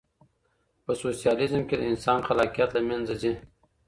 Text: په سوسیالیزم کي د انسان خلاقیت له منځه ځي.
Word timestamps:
په 0.85 0.91
سوسیالیزم 1.01 1.61
کي 1.69 1.75
د 1.79 1.83
انسان 1.91 2.19
خلاقیت 2.27 2.69
له 2.73 2.81
منځه 2.89 3.13
ځي. 3.21 3.33